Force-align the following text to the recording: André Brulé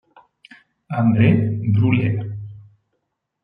André 0.89 1.29
Brulé 1.61 2.17